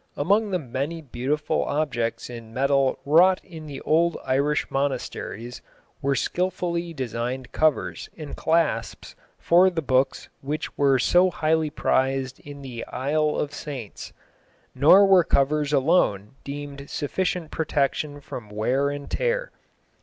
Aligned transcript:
Among 0.17 0.49
the 0.49 0.57
many 0.57 0.99
beautiful 1.03 1.63
objects 1.65 2.27
in 2.27 2.55
metal 2.55 2.97
wrought 3.05 3.39
in 3.43 3.67
the 3.67 3.81
old 3.81 4.17
Irish 4.25 4.71
monasteries 4.71 5.61
were 6.01 6.15
skilfully 6.15 6.91
designed 6.91 7.51
covers 7.51 8.09
and 8.17 8.35
clasps 8.35 9.13
for 9.37 9.69
the 9.69 9.83
books 9.83 10.27
which 10.41 10.75
were 10.75 10.97
so 10.97 11.29
highly 11.29 11.69
prized 11.69 12.39
in 12.39 12.63
the 12.63 12.83
"Isle 12.87 13.35
of 13.37 13.53
Saints." 13.53 14.11
Nor 14.73 15.05
were 15.05 15.23
covers 15.23 15.71
alone 15.71 16.33
deemed 16.43 16.89
sufficient 16.89 17.51
protection 17.51 18.21
from 18.21 18.49
wear 18.49 18.89
and 18.89 19.07
tear. 19.07 19.51